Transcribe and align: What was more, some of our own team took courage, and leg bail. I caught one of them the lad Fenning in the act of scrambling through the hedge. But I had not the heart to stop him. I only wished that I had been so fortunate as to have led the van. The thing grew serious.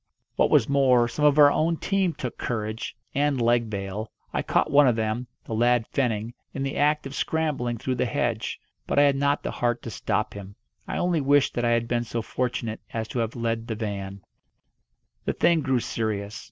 What 0.35 0.49
was 0.49 0.67
more, 0.67 1.07
some 1.07 1.25
of 1.25 1.37
our 1.37 1.51
own 1.51 1.77
team 1.77 2.13
took 2.13 2.39
courage, 2.39 2.95
and 3.13 3.39
leg 3.39 3.69
bail. 3.69 4.11
I 4.33 4.41
caught 4.41 4.71
one 4.71 4.87
of 4.87 4.95
them 4.95 5.27
the 5.45 5.53
lad 5.53 5.85
Fenning 5.93 6.33
in 6.55 6.63
the 6.63 6.75
act 6.75 7.05
of 7.05 7.13
scrambling 7.13 7.77
through 7.77 7.93
the 7.93 8.07
hedge. 8.07 8.59
But 8.87 8.97
I 8.97 9.03
had 9.03 9.15
not 9.15 9.43
the 9.43 9.51
heart 9.51 9.83
to 9.83 9.91
stop 9.91 10.33
him. 10.33 10.55
I 10.87 10.97
only 10.97 11.21
wished 11.21 11.53
that 11.53 11.65
I 11.65 11.69
had 11.73 11.87
been 11.87 12.03
so 12.03 12.23
fortunate 12.23 12.79
as 12.91 13.07
to 13.09 13.19
have 13.19 13.35
led 13.35 13.67
the 13.67 13.75
van. 13.75 14.21
The 15.25 15.33
thing 15.33 15.61
grew 15.61 15.79
serious. 15.79 16.39